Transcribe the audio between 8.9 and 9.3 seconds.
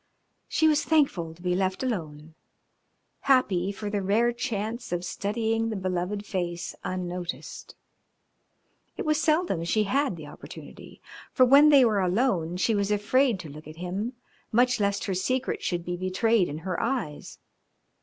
It was